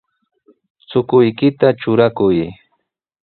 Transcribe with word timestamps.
Chukuykita 0.89 1.67
trurakuy. 1.79 2.39